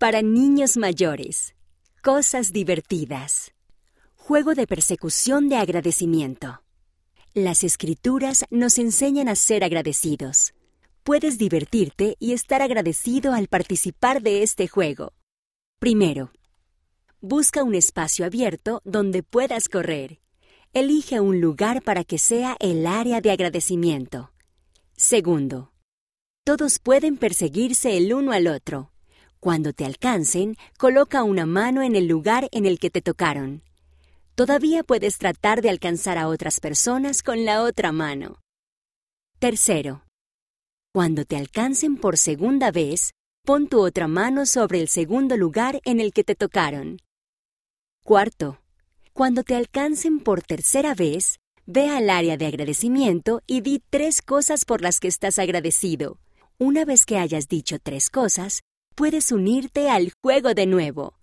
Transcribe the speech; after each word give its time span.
Para 0.00 0.22
niños 0.22 0.78
mayores. 0.78 1.54
Cosas 2.02 2.54
divertidas. 2.54 3.52
Juego 4.16 4.54
de 4.54 4.66
persecución 4.66 5.50
de 5.50 5.56
agradecimiento. 5.56 6.62
Las 7.34 7.64
escrituras 7.64 8.46
nos 8.48 8.78
enseñan 8.78 9.28
a 9.28 9.34
ser 9.34 9.62
agradecidos. 9.62 10.54
Puedes 11.04 11.36
divertirte 11.36 12.16
y 12.18 12.32
estar 12.32 12.62
agradecido 12.62 13.34
al 13.34 13.48
participar 13.48 14.22
de 14.22 14.42
este 14.42 14.68
juego. 14.68 15.12
Primero, 15.78 16.32
busca 17.20 17.62
un 17.62 17.74
espacio 17.74 18.24
abierto 18.24 18.80
donde 18.86 19.22
puedas 19.22 19.68
correr. 19.68 20.22
Elige 20.72 21.20
un 21.20 21.42
lugar 21.42 21.82
para 21.82 22.04
que 22.04 22.16
sea 22.16 22.56
el 22.58 22.86
área 22.86 23.20
de 23.20 23.32
agradecimiento. 23.32 24.32
Segundo, 24.96 25.74
todos 26.42 26.78
pueden 26.78 27.18
perseguirse 27.18 27.98
el 27.98 28.14
uno 28.14 28.32
al 28.32 28.46
otro. 28.46 28.90
Cuando 29.40 29.72
te 29.72 29.86
alcancen, 29.86 30.56
coloca 30.78 31.22
una 31.22 31.46
mano 31.46 31.82
en 31.82 31.96
el 31.96 32.06
lugar 32.06 32.48
en 32.52 32.66
el 32.66 32.78
que 32.78 32.90
te 32.90 33.00
tocaron. 33.00 33.62
Todavía 34.34 34.82
puedes 34.84 35.16
tratar 35.16 35.62
de 35.62 35.70
alcanzar 35.70 36.18
a 36.18 36.28
otras 36.28 36.60
personas 36.60 37.22
con 37.22 37.46
la 37.46 37.62
otra 37.62 37.90
mano. 37.90 38.38
Tercero, 39.38 40.02
cuando 40.92 41.24
te 41.24 41.36
alcancen 41.36 41.96
por 41.96 42.18
segunda 42.18 42.70
vez, 42.70 43.12
pon 43.46 43.66
tu 43.68 43.80
otra 43.80 44.08
mano 44.08 44.44
sobre 44.44 44.78
el 44.80 44.88
segundo 44.88 45.38
lugar 45.38 45.80
en 45.84 46.00
el 46.00 46.12
que 46.12 46.22
te 46.22 46.34
tocaron. 46.34 46.98
Cuarto, 48.04 48.60
cuando 49.14 49.42
te 49.42 49.54
alcancen 49.54 50.20
por 50.20 50.42
tercera 50.42 50.94
vez, 50.94 51.38
ve 51.64 51.88
al 51.88 52.10
área 52.10 52.36
de 52.36 52.44
agradecimiento 52.44 53.40
y 53.46 53.62
di 53.62 53.82
tres 53.88 54.20
cosas 54.20 54.66
por 54.66 54.82
las 54.82 55.00
que 55.00 55.08
estás 55.08 55.38
agradecido. 55.38 56.18
Una 56.58 56.84
vez 56.84 57.06
que 57.06 57.16
hayas 57.16 57.48
dicho 57.48 57.78
tres 57.78 58.10
cosas, 58.10 58.60
puedes 58.94 59.32
unirte 59.32 59.90
al 59.90 60.12
juego 60.22 60.54
de 60.54 60.66
nuevo. 60.66 61.14